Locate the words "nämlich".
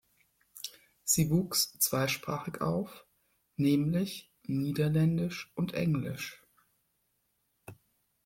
3.55-4.31